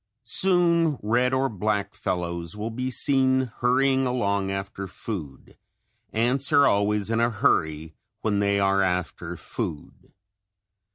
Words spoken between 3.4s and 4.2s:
hurrying